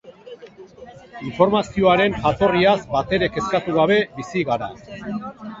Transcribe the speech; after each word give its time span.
Informazioaren 1.27 2.17
jatorriaz 2.25 2.75
batere 2.97 3.31
kezkatu 3.37 3.79
gabe 3.79 3.99
bizi 4.17 4.47
gara. 4.51 4.73